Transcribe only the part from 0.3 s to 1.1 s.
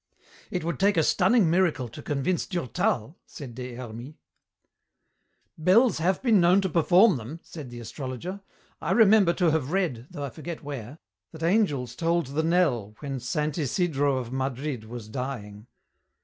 "It would take a